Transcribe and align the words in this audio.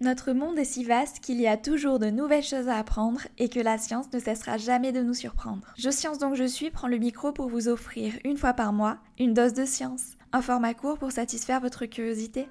Notre 0.00 0.30
monde 0.30 0.56
est 0.60 0.64
si 0.64 0.84
vaste 0.84 1.18
qu'il 1.18 1.40
y 1.40 1.48
a 1.48 1.56
toujours 1.56 1.98
de 1.98 2.06
nouvelles 2.06 2.44
choses 2.44 2.68
à 2.68 2.76
apprendre 2.76 3.22
et 3.36 3.48
que 3.48 3.58
la 3.58 3.78
science 3.78 4.06
ne 4.12 4.20
cessera 4.20 4.56
jamais 4.56 4.92
de 4.92 5.02
nous 5.02 5.14
surprendre. 5.14 5.74
Je 5.76 5.90
Science 5.90 6.18
donc 6.18 6.36
je 6.36 6.44
suis 6.44 6.70
prends 6.70 6.86
le 6.86 6.98
micro 6.98 7.32
pour 7.32 7.48
vous 7.48 7.66
offrir 7.66 8.12
une 8.24 8.36
fois 8.36 8.52
par 8.52 8.72
mois 8.72 8.98
une 9.18 9.34
dose 9.34 9.54
de 9.54 9.64
science, 9.64 10.12
un 10.32 10.40
format 10.40 10.74
court 10.74 10.98
pour 10.98 11.10
satisfaire 11.10 11.60
votre 11.60 11.86
curiosité. 11.86 12.48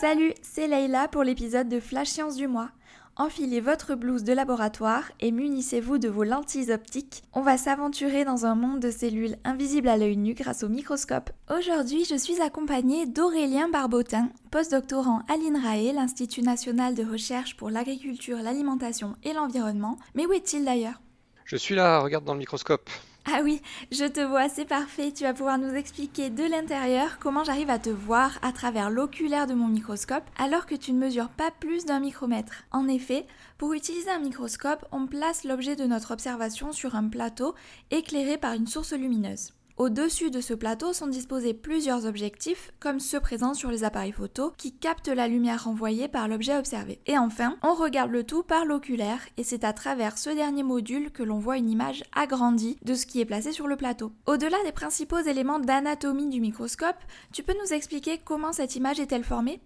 Salut, 0.00 0.34
c'est 0.42 0.66
Leïla 0.66 1.06
pour 1.06 1.22
l'épisode 1.22 1.68
de 1.68 1.78
Flash 1.78 2.08
Science 2.08 2.34
du 2.34 2.48
mois. 2.48 2.70
Enfilez 3.18 3.62
votre 3.62 3.94
blouse 3.94 4.24
de 4.24 4.34
laboratoire 4.34 5.04
et 5.20 5.32
munissez-vous 5.32 5.96
de 5.96 6.10
vos 6.10 6.22
lentilles 6.22 6.70
optiques. 6.70 7.22
On 7.32 7.40
va 7.40 7.56
s'aventurer 7.56 8.26
dans 8.26 8.44
un 8.44 8.54
monde 8.54 8.78
de 8.78 8.90
cellules 8.90 9.36
invisibles 9.42 9.88
à 9.88 9.96
l'œil 9.96 10.18
nu 10.18 10.34
grâce 10.34 10.62
au 10.62 10.68
microscope. 10.68 11.30
Aujourd'hui, 11.50 12.04
je 12.04 12.14
suis 12.14 12.42
accompagnée 12.42 13.06
d'Aurélien 13.06 13.70
Barbotin, 13.70 14.28
postdoctorant 14.50 15.22
à 15.28 15.38
l'INRAE, 15.38 15.94
l'Institut 15.94 16.42
national 16.42 16.94
de 16.94 17.10
recherche 17.10 17.56
pour 17.56 17.70
l'agriculture, 17.70 18.36
l'alimentation 18.36 19.16
et 19.24 19.32
l'environnement. 19.32 19.96
Mais 20.14 20.26
où 20.26 20.34
est-il 20.34 20.66
d'ailleurs? 20.66 21.00
Je 21.46 21.56
suis 21.56 21.74
là, 21.74 22.00
regarde 22.00 22.26
dans 22.26 22.34
le 22.34 22.40
microscope. 22.40 22.90
Ah 23.28 23.40
oui, 23.42 23.60
je 23.90 24.04
te 24.04 24.20
vois, 24.20 24.48
c'est 24.48 24.66
parfait. 24.66 25.10
Tu 25.10 25.24
vas 25.24 25.34
pouvoir 25.34 25.58
nous 25.58 25.74
expliquer 25.74 26.30
de 26.30 26.44
l'intérieur 26.44 27.18
comment 27.18 27.42
j'arrive 27.42 27.70
à 27.70 27.80
te 27.80 27.90
voir 27.90 28.38
à 28.40 28.52
travers 28.52 28.88
l'oculaire 28.88 29.48
de 29.48 29.54
mon 29.54 29.66
microscope 29.66 30.22
alors 30.38 30.64
que 30.64 30.76
tu 30.76 30.92
ne 30.92 31.00
mesures 31.00 31.30
pas 31.30 31.50
plus 31.50 31.86
d'un 31.86 31.98
micromètre. 31.98 32.62
En 32.70 32.86
effet, 32.86 33.26
pour 33.58 33.72
utiliser 33.72 34.10
un 34.10 34.20
microscope, 34.20 34.86
on 34.92 35.08
place 35.08 35.42
l'objet 35.42 35.74
de 35.74 35.86
notre 35.86 36.12
observation 36.12 36.70
sur 36.70 36.94
un 36.94 37.08
plateau 37.08 37.56
éclairé 37.90 38.38
par 38.38 38.52
une 38.52 38.68
source 38.68 38.92
lumineuse. 38.92 39.50
Au-dessus 39.76 40.30
de 40.30 40.40
ce 40.40 40.54
plateau 40.54 40.94
sont 40.94 41.06
disposés 41.06 41.52
plusieurs 41.52 42.06
objectifs, 42.06 42.72
comme 42.80 42.98
ceux 42.98 43.20
présents 43.20 43.52
sur 43.52 43.70
les 43.70 43.84
appareils 43.84 44.10
photo, 44.10 44.54
qui 44.56 44.74
captent 44.74 45.08
la 45.08 45.28
lumière 45.28 45.64
renvoyée 45.64 46.08
par 46.08 46.28
l'objet 46.28 46.56
observé. 46.56 46.98
Et 47.04 47.18
enfin, 47.18 47.58
on 47.62 47.74
regarde 47.74 48.10
le 48.10 48.24
tout 48.24 48.42
par 48.42 48.64
l'oculaire, 48.64 49.20
et 49.36 49.44
c'est 49.44 49.64
à 49.64 49.74
travers 49.74 50.16
ce 50.16 50.30
dernier 50.30 50.62
module 50.62 51.10
que 51.10 51.22
l'on 51.22 51.38
voit 51.38 51.58
une 51.58 51.68
image 51.68 52.04
agrandie 52.14 52.78
de 52.86 52.94
ce 52.94 53.04
qui 53.04 53.20
est 53.20 53.26
placé 53.26 53.52
sur 53.52 53.66
le 53.66 53.76
plateau. 53.76 54.12
Au-delà 54.24 54.56
des 54.64 54.72
principaux 54.72 55.18
éléments 55.18 55.58
d'anatomie 55.58 56.30
du 56.30 56.40
microscope, 56.40 56.96
tu 57.34 57.42
peux 57.42 57.54
nous 57.62 57.74
expliquer 57.74 58.16
comment 58.16 58.54
cette 58.54 58.76
image 58.76 58.98
est-elle 58.98 59.24
formée? 59.24 59.60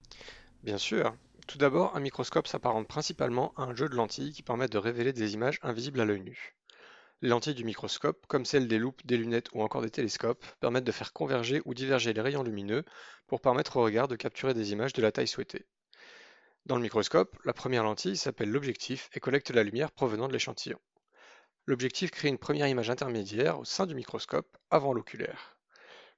Bien 0.65 0.79
sûr. 0.79 1.15
Tout 1.47 1.59
d'abord, 1.59 1.97
un 1.97 2.01
microscope 2.01 2.49
s'apparente 2.49 2.89
principalement 2.89 3.53
à 3.57 3.63
un 3.63 3.77
jeu 3.77 3.89
de 3.89 3.95
lentilles 3.95 4.33
qui 4.33 4.43
permettent 4.43 4.73
de 4.73 4.79
révéler 4.79 5.13
des 5.13 5.35
images 5.35 5.61
invisibles 5.63 6.01
à 6.01 6.05
l'œil 6.05 6.23
nu. 6.23 6.57
Les 7.23 7.29
lentilles 7.29 7.55
du 7.55 7.65
microscope, 7.65 8.27
comme 8.29 8.47
celles 8.47 8.67
des 8.67 8.79
loupes, 8.79 9.05
des 9.05 9.19
lunettes 9.19 9.49
ou 9.53 9.63
encore 9.63 9.83
des 9.83 9.91
télescopes, 9.91 10.45
permettent 10.61 10.85
de 10.85 10.93
faire 10.93 11.13
converger 11.13 11.61
ou 11.67 11.75
diverger 11.75 12.15
les 12.15 12.21
rayons 12.23 12.43
lumineux 12.43 12.85
pour 13.27 13.43
permettre 13.43 13.77
au 13.77 13.83
regard 13.83 14.09
de 14.09 14.17
capturer 14.17 14.55
des 14.55 14.73
images 14.73 14.95
de 14.95 15.03
la 15.03 15.13
taille 15.13 15.29
souhaitée. 15.29 15.67
Dans 16.65 16.77
le 16.77 16.83
microscope, 16.83 17.37
la 17.45 17.53
première 17.53 17.85
lentille 17.85 18.17
s'appelle 18.17 18.51
l'objectif 18.51 19.11
et 19.13 19.21
collecte 19.21 19.51
la 19.51 19.65
lumière 19.65 19.93
provenant 19.93 20.29
de 20.29 20.33
l'échantillon. 20.33 20.79
L'objectif 21.67 22.11
crée 22.11 22.29
une 22.29 22.39
première 22.39 22.69
image 22.69 22.89
intermédiaire 22.89 23.59
au 23.59 23.65
sein 23.65 23.87
du 23.87 23.95
microscope 23.95 24.57
avant 24.71 24.95
l'oculaire. 24.95 25.59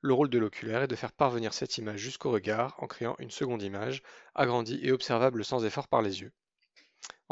Le 0.02 0.14
rôle 0.14 0.30
de 0.30 0.38
l'oculaire 0.38 0.82
est 0.82 0.88
de 0.88 0.96
faire 0.96 1.12
parvenir 1.12 1.52
cette 1.52 1.78
image 1.78 1.98
jusqu'au 1.98 2.30
regard 2.30 2.76
en 2.78 2.86
créant 2.86 3.16
une 3.18 3.30
seconde 3.30 3.62
image, 3.62 4.02
agrandie 4.34 4.78
et 4.82 4.92
observable 4.92 5.44
sans 5.44 5.64
effort 5.64 5.88
par 5.88 6.02
les 6.02 6.20
yeux. 6.20 6.32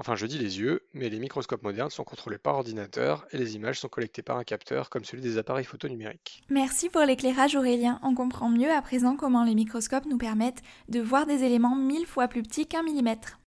Enfin, 0.00 0.16
je 0.16 0.24
dis 0.24 0.38
les 0.38 0.58
yeux, 0.58 0.80
mais 0.94 1.10
les 1.10 1.18
microscopes 1.18 1.62
modernes 1.62 1.90
sont 1.90 2.04
contrôlés 2.04 2.38
par 2.38 2.54
ordinateur 2.54 3.26
et 3.32 3.36
les 3.36 3.54
images 3.54 3.78
sont 3.80 3.88
collectées 3.88 4.22
par 4.22 4.38
un 4.38 4.44
capteur 4.44 4.88
comme 4.88 5.04
celui 5.04 5.22
des 5.22 5.36
appareils 5.36 5.66
photo 5.66 5.88
numériques. 5.88 6.42
Merci 6.48 6.88
pour 6.88 7.02
l'éclairage 7.02 7.54
Aurélien. 7.54 8.00
On 8.02 8.14
comprend 8.14 8.48
mieux 8.48 8.70
à 8.70 8.80
présent 8.80 9.14
comment 9.14 9.44
les 9.44 9.54
microscopes 9.54 10.06
nous 10.06 10.16
permettent 10.16 10.62
de 10.88 11.00
voir 11.00 11.26
des 11.26 11.44
éléments 11.44 11.76
mille 11.76 12.06
fois 12.06 12.28
plus 12.28 12.42
petits 12.42 12.66
qu'un 12.66 12.82
millimètre. 12.82 13.40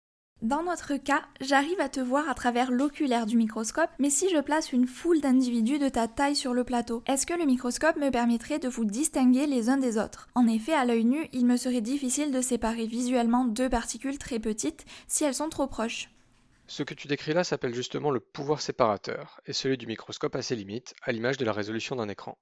Dans 0.44 0.62
notre 0.62 0.96
cas, 0.98 1.24
j'arrive 1.42 1.80
à 1.80 1.90
te 1.90 2.00
voir 2.00 2.30
à 2.30 2.36
travers 2.36 2.70
l'oculaire 2.70 3.26
du 3.26 3.36
microscope, 3.36 3.90
mais 3.98 4.12
si 4.12 4.30
je 4.30 4.40
place 4.40 4.74
une 4.74 4.86
foule 4.86 5.22
d'individus 5.22 5.80
de 5.80 5.90
ta 5.90 6.08
taille 6.08 6.36
sur 6.36 6.54
le 6.54 6.64
plateau, 6.64 7.02
est-ce 7.08 7.26
que 7.26 7.34
le 7.34 7.46
microscope 7.46 7.96
me 7.96 8.12
permettrait 8.12 8.60
de 8.60 8.68
vous 8.68 8.86
distinguer 8.86 9.48
les 9.48 9.70
uns 9.70 9.78
des 9.78 9.98
autres? 9.98 10.28
En 10.36 10.46
effet, 10.46 10.74
à 10.74 10.86
l'œil 10.86 11.06
nu, 11.06 11.28
il 11.34 11.48
me 11.48 11.58
serait 11.58 11.82
difficile 11.82 12.32
de 12.32 12.42
séparer 12.42 12.86
visuellement 12.86 13.46
deux 13.46 13.70
particules 13.70 14.20
très 14.20 14.38
petites 14.38 14.86
si 15.08 15.24
elles 15.24 15.34
sont 15.34 15.50
trop 15.50 15.66
proches. 15.66 16.12
Ce 16.68 16.84
que 16.84 16.94
tu 16.94 17.08
décris 17.08 17.34
là 17.34 17.44
s'appelle 17.44 17.76
justement 17.76 18.10
le 18.10 18.20
pouvoir 18.20 18.62
séparateur, 18.62 19.42
et 19.46 19.54
celui 19.54 19.78
du 19.78 19.86
microscope 19.86 20.36
a 20.36 20.42
ses 20.42 20.56
limites, 20.56 20.96
à 21.04 21.12
l'image 21.12 21.38
de 21.38 21.46
la 21.46 21.54
résolution 21.54 21.96
d'un 21.96 22.08
écran. 22.08 22.38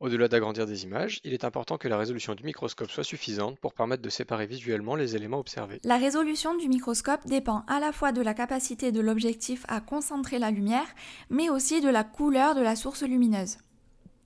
Au-delà 0.00 0.28
d'agrandir 0.28 0.66
des 0.66 0.84
images, 0.84 1.20
il 1.24 1.34
est 1.34 1.44
important 1.44 1.76
que 1.76 1.86
la 1.86 1.98
résolution 1.98 2.34
du 2.34 2.42
microscope 2.42 2.90
soit 2.90 3.04
suffisante 3.04 3.60
pour 3.60 3.74
permettre 3.74 4.02
de 4.02 4.08
séparer 4.08 4.46
visuellement 4.46 4.96
les 4.96 5.14
éléments 5.14 5.38
observés. 5.38 5.78
La 5.84 5.98
résolution 5.98 6.56
du 6.56 6.68
microscope 6.68 7.26
dépend 7.26 7.64
à 7.68 7.80
la 7.80 7.92
fois 7.92 8.10
de 8.10 8.22
la 8.22 8.32
capacité 8.32 8.92
de 8.92 9.00
l'objectif 9.00 9.66
à 9.68 9.82
concentrer 9.82 10.38
la 10.38 10.50
lumière, 10.50 10.88
mais 11.28 11.50
aussi 11.50 11.82
de 11.82 11.90
la 11.90 12.02
couleur 12.02 12.54
de 12.54 12.62
la 12.62 12.76
source 12.76 13.02
lumineuse. 13.02 13.58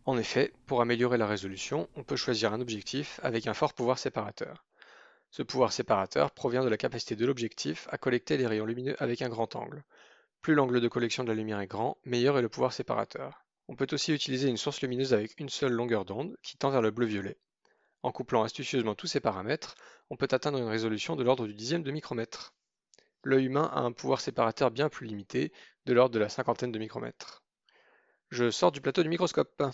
En 0.07 0.17
effet, 0.17 0.53
pour 0.67 0.81
améliorer 0.81 1.19
la 1.19 1.27
résolution, 1.27 1.89
on 1.97 2.05
peut 2.05 2.17
choisir 2.17 2.53
un 2.53 2.61
objectif 2.61 3.19
avec 3.23 3.49
un 3.49 3.55
fort 3.55 3.75
pouvoir 3.75 3.99
séparateur. 3.99 4.65
Ce 5.37 5.43
pouvoir 5.43 5.73
séparateur 5.73 6.31
provient 6.31 6.63
de 6.63 6.69
la 6.69 6.77
capacité 6.77 7.17
de 7.17 7.27
l'objectif 7.27 7.89
à 7.91 7.99
collecter 7.99 8.37
les 8.37 8.47
rayons 8.47 8.67
lumineux 8.67 8.95
avec 9.03 9.21
un 9.21 9.29
grand 9.29 9.57
angle. 9.57 9.83
Plus 10.41 10.55
l'angle 10.55 10.81
de 10.81 10.87
collection 10.87 11.25
de 11.25 11.29
la 11.29 11.35
lumière 11.35 11.59
est 11.59 11.67
grand, 11.67 11.99
meilleur 12.05 12.39
est 12.39 12.43
le 12.43 12.49
pouvoir 12.49 12.73
séparateur. 12.73 13.45
On 13.67 13.75
peut 13.75 13.89
aussi 13.91 14.13
utiliser 14.13 14.49
une 14.49 14.57
source 14.57 14.81
lumineuse 14.81 15.13
avec 15.13 15.41
une 15.41 15.49
seule 15.49 15.73
longueur 15.73 16.05
d'onde, 16.05 16.37
qui 16.45 16.57
tend 16.57 16.71
vers 16.71 16.83
le 16.83 16.93
bleu-violet. 16.93 17.37
En 18.05 18.13
couplant 18.13 18.45
astucieusement 18.45 18.95
tous 18.95 19.09
ces 19.09 19.19
paramètres, 19.19 19.75
on 20.09 20.17
peut 20.17 20.29
atteindre 20.31 20.59
une 20.59 20.69
résolution 20.69 21.17
de 21.17 21.25
l'ordre 21.25 21.49
du 21.49 21.55
dixième 21.55 21.83
de 21.83 21.91
micromètre. 21.91 22.55
L'œil 23.25 23.47
humain 23.47 23.69
a 23.75 23.81
un 23.81 23.91
pouvoir 23.91 24.21
séparateur 24.21 24.71
bien 24.71 24.89
plus 24.89 25.09
limité, 25.09 25.53
de 25.87 25.95
l'ordre 25.95 26.15
de 26.15 26.21
la 26.21 26.29
cinquantaine 26.29 26.71
de 26.71 26.79
micromètres. 26.79 27.43
Je 28.31 28.53
sors 28.53 28.71
du 28.71 28.81
plateau 28.81 29.03
du 29.03 29.09
microscope. 29.09 29.65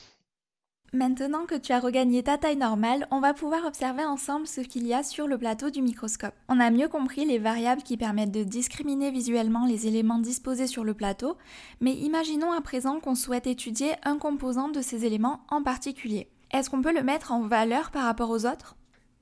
Maintenant 0.93 1.47
que 1.47 1.55
tu 1.55 1.71
as 1.71 1.78
regagné 1.78 2.25
ta 2.25 2.37
taille 2.37 2.56
normale, 2.56 3.06
on 3.12 3.21
va 3.21 3.33
pouvoir 3.33 3.65
observer 3.65 4.05
ensemble 4.05 4.49
ce 4.49 4.61
qu'il 4.61 4.89
y 4.89 4.93
a 4.93 5.05
sur 5.05 5.28
le 5.28 5.39
plateau 5.39 5.71
du 5.71 5.83
microscope. 5.83 6.34
On 6.49 6.59
a 6.59 6.73
mieux 6.73 6.89
compris 6.89 7.25
les 7.25 7.39
variables 7.39 7.84
qui 7.84 7.97
permettent 7.97 8.33
de 8.33 8.43
discriminer 8.43 9.12
visuellement 9.12 9.67
les 9.67 9.87
éléments 9.87 10.19
disposés 10.19 10.67
sur 10.67 10.83
le 10.83 10.93
plateau, 10.93 11.37
mais 11.81 11.93
imaginons 11.93 12.50
à 12.50 12.61
présent 12.61 12.99
qu'on 12.99 13.15
souhaite 13.15 13.47
étudier 13.47 13.93
un 14.03 14.19
composant 14.19 14.69
de 14.69 14.83
ces 14.83 15.05
éléments 15.05 15.47
en 15.49 15.62
particulier. 15.62 16.29
Est-ce 16.50 16.69
qu'on 16.71 16.83
peut 16.83 16.93
le 16.93 17.05
mettre 17.05 17.31
en 17.31 17.47
valeur 17.47 17.93
par 17.93 18.03
rapport 18.03 18.31
aux 18.31 18.45
autres? 18.45 18.75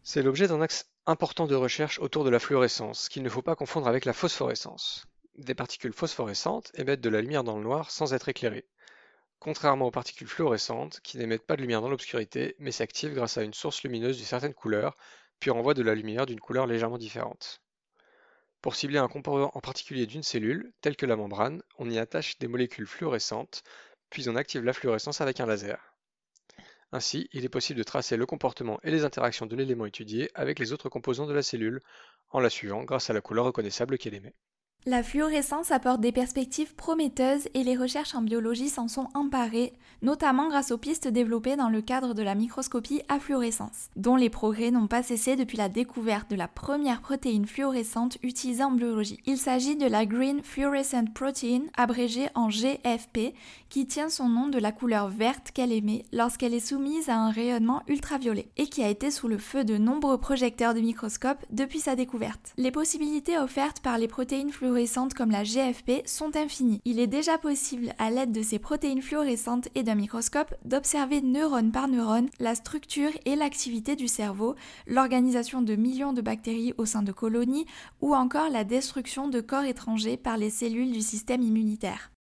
C'est 0.03 0.23
l'objet 0.23 0.49
d'un 0.49 0.63
axe 0.63 0.87
important 1.05 1.47
de 1.47 1.55
recherche 1.55 1.99
autour 1.99 2.25
de 2.25 2.31
la 2.31 2.39
fluorescence, 2.39 3.11
qu'il 3.11 3.23
ne 3.23 3.29
faut 3.29 3.43
pas 3.43 3.57
confondre 3.57 3.89
avec 3.89 4.07
la 4.07 4.15
phosphorescence. 4.15 5.05
Des 5.37 5.55
particules 5.55 5.93
phosphorescentes 5.93 6.73
émettent 6.77 7.03
de 7.03 7.11
la 7.11 7.21
lumière 7.21 7.45
dans 7.45 7.59
le 7.59 7.63
noir 7.63 7.91
sans 7.91 8.15
être 8.15 8.31
éclairées 8.31 8.65
contrairement 9.41 9.87
aux 9.87 9.91
particules 9.91 10.27
fluorescentes, 10.29 11.01
qui 11.01 11.19
n'émettent 11.19 11.47
pas 11.47 11.57
de 11.57 11.63
lumière 11.63 11.81
dans 11.81 11.89
l'obscurité, 11.89 12.57
mais 12.59 12.73
s'activent 12.73 13.15
grâce 13.15 13.39
à 13.39 13.43
une 13.43 13.55
source 13.55 13.83
lumineuse 13.83 14.17
d'une 14.17 14.27
certaine 14.27 14.55
couleur, 14.55 14.95
puis 15.41 15.51
renvoient 15.51 15.75
de 15.75 15.83
la 15.83 15.95
lumière 15.95 16.27
d'une 16.27 16.41
couleur 16.41 16.67
légèrement 16.67 16.99
différente. 16.99 17.63
Pour 18.61 18.75
cibler 18.75 18.99
un 18.99 19.09
composant 19.09 19.53
en 19.55 19.61
particulier 19.61 20.07
d'une 20.07 20.25
cellule, 20.25 20.73
telle 20.81 20.97
que 20.97 21.07
la 21.07 21.15
membrane, 21.17 21.63
on 21.79 21.89
y 21.89 21.99
attache 21.99 22.39
des 22.39 22.49
molécules 22.49 22.87
fluorescentes, 22.87 23.63
puis 24.11 24.29
on 24.29 24.37
active 24.37 24.65
la 24.65 24.73
fluorescence 24.73 25.21
avec 25.21 25.39
un 25.39 25.47
laser. 25.47 25.95
Ainsi, 26.91 27.29
il 27.33 27.45
est 27.45 27.51
possible 27.51 27.79
de 27.79 27.85
tracer 27.85 28.17
le 28.17 28.27
comportement 28.27 28.81
et 28.83 28.91
les 28.91 29.05
interactions 29.05 29.47
de 29.47 29.55
l'élément 29.55 29.87
étudié 29.87 30.31
avec 30.35 30.59
les 30.59 30.73
autres 30.73 30.89
composants 30.89 31.27
de 31.27 31.35
la 31.35 31.43
cellule, 31.43 31.83
en 32.31 32.41
la 32.41 32.51
suivant 32.51 32.83
grâce 32.83 33.11
à 33.11 33.13
la 33.13 33.21
couleur 33.21 33.45
reconnaissable 33.45 33.99
qu'elle 33.99 34.15
émet. 34.15 34.35
La 34.87 35.03
fluorescence 35.03 35.71
apporte 35.71 36.01
des 36.01 36.13
perspectives 36.13 36.75
prometteuses 36.75 37.47
et 37.53 37.63
les 37.63 37.77
recherches 37.77 38.15
en 38.15 38.23
biologie 38.23 38.71
s'en 38.71 38.89
sont 38.89 39.09
emparées, 39.13 39.75
notamment 40.01 40.49
grâce 40.49 40.71
aux 40.71 40.79
pistes 40.79 41.09
développées 41.09 41.57
dans 41.57 41.69
le 41.69 41.83
cadre 41.83 42.15
de 42.15 42.23
la 42.23 42.35
microscopie 42.35 43.03
à 43.11 43.21
fluorescence, 43.21 43.91
dont 43.97 44.17
les 44.17 44.31
progrès 44.31 44.71
n'ont 44.71 44.87
pas 44.87 45.03
cessé 45.03 45.37
depuis 45.37 45.59
la 45.59 45.69
découverte 45.69 46.31
de 46.31 46.37
la 46.37 46.49
première 46.49 47.03
protéine 47.03 47.45
fluorescente 47.45 48.17
utilisée 48.23 48.65
en 48.65 48.71
biologie. 48.71 49.21
Il 49.27 49.37
s'agit 49.37 49.77
de 49.77 49.87
la 49.87 50.07
Green 50.07 50.43
Fluorescent 50.43 51.05
Protein, 51.13 51.65
abrégée 51.77 52.29
en 52.35 52.49
GFP, 52.49 53.35
qui 53.69 53.87
tient 53.87 54.09
son 54.09 54.31
nom 54.31 54.49
de 54.49 54.59
la 54.59 54.73
couleur 54.73 55.09
verte 55.09 55.51
qu'elle 55.51 55.73
émet 55.73 56.07
lorsqu'elle 56.15 56.55
est 56.55 56.61
soumise 56.61 57.11
à 57.11 57.19
un 57.19 57.31
rayonnement 57.31 57.83
ultraviolet, 57.89 58.49
et 58.57 58.69
qui 58.69 58.83
a 58.83 58.89
été 58.89 59.11
sous 59.11 59.29
le 59.29 59.37
feu 59.37 59.65
de 59.65 59.77
nombreux 59.77 60.19
projecteurs 60.19 60.73
de 60.73 60.81
microscopes 60.81 61.45
depuis 61.51 61.81
sa 61.81 61.95
découverte. 61.95 62.55
Les 62.57 62.71
possibilités 62.71 63.37
offertes 63.37 63.81
par 63.81 63.99
les 63.99 64.09
protéines 64.09 64.51
fluorescentes 64.51 64.68
comme 65.17 65.31
la 65.31 65.45
GFP 65.45 66.07
sont 66.07 66.37
infinies. 66.37 66.81
Il 66.85 67.01
est 67.01 67.07
déjà 67.07 67.39
possible, 67.39 67.95
à 67.99 68.11
l'aide 68.11 68.33
de 68.33 68.43
ces 68.43 68.59
protéines 68.59 69.03
fluorescentes 69.03 69.69
et 69.75 69.83
d'un 69.83 69.95
microscope, 69.95 70.55
d'observer 70.65 71.23
neurone 71.23 71.73
par 71.73 71.89
neurone 71.89 72.29
la 72.39 72.55
structure 72.55 73.11
et 73.25 73.35
l'activité 73.35 73.97
du 73.97 74.09
cerveau, 74.09 74.57
l'organisation 74.87 75.63
de 75.63 75.75
millions 75.75 76.13
de 76.13 76.21
bactéries 76.21 76.75
au 76.77 76.85
sein 76.85 77.03
de 77.03 77.13
colonies 77.13 77.67
ou 78.01 78.15
encore 78.15 78.51
la 78.51 78.65
destruction 78.65 79.29
de 79.29 79.41
corps 79.41 79.65
étrangers 79.65 80.17
par 80.17 80.37
les 80.37 80.51
cellules 80.51 80.93
du 80.93 81.01
système 81.01 81.43
immunitaire. 81.43 82.11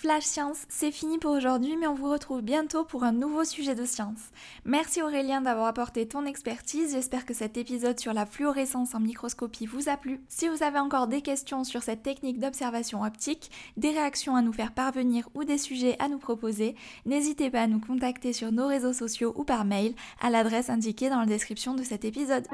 Flash 0.00 0.24
Science, 0.24 0.64
c'est 0.70 0.92
fini 0.92 1.18
pour 1.18 1.32
aujourd'hui, 1.32 1.76
mais 1.76 1.86
on 1.86 1.92
vous 1.92 2.10
retrouve 2.10 2.40
bientôt 2.40 2.84
pour 2.84 3.04
un 3.04 3.12
nouveau 3.12 3.44
sujet 3.44 3.74
de 3.74 3.84
science. 3.84 4.30
Merci 4.64 5.02
Aurélien 5.02 5.42
d'avoir 5.42 5.66
apporté 5.66 6.08
ton 6.08 6.24
expertise, 6.24 6.92
j'espère 6.92 7.26
que 7.26 7.34
cet 7.34 7.58
épisode 7.58 8.00
sur 8.00 8.14
la 8.14 8.24
fluorescence 8.24 8.94
en 8.94 9.00
microscopie 9.00 9.66
vous 9.66 9.90
a 9.90 9.98
plu. 9.98 10.22
Si 10.26 10.48
vous 10.48 10.62
avez 10.62 10.78
encore 10.78 11.06
des 11.06 11.20
questions 11.20 11.64
sur 11.64 11.82
cette 11.82 12.02
technique 12.02 12.40
d'observation 12.40 13.02
optique, 13.02 13.50
des 13.76 13.90
réactions 13.90 14.36
à 14.36 14.40
nous 14.40 14.54
faire 14.54 14.72
parvenir 14.72 15.28
ou 15.34 15.44
des 15.44 15.58
sujets 15.58 15.96
à 15.98 16.08
nous 16.08 16.18
proposer, 16.18 16.76
n'hésitez 17.04 17.50
pas 17.50 17.60
à 17.60 17.66
nous 17.66 17.80
contacter 17.80 18.32
sur 18.32 18.52
nos 18.52 18.68
réseaux 18.68 18.94
sociaux 18.94 19.34
ou 19.36 19.44
par 19.44 19.66
mail 19.66 19.92
à 20.22 20.30
l'adresse 20.30 20.70
indiquée 20.70 21.10
dans 21.10 21.20
la 21.20 21.26
description 21.26 21.74
de 21.74 21.82
cet 21.82 22.06
épisode. 22.06 22.46